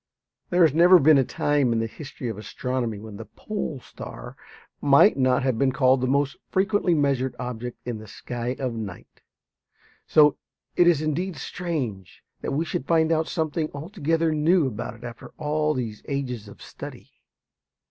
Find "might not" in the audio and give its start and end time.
4.81-5.43